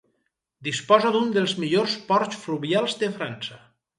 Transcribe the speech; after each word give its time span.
Disposa 0.67 1.11
d'un 1.15 1.29
dels 1.35 1.53
millors 1.65 1.95
ports 2.09 2.39
fluvials 2.45 2.95
de 3.03 3.13
França. 3.21 3.61